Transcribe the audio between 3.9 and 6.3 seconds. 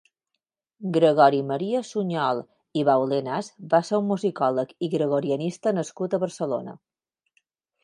ser un musicòleg i gregorianista nascut a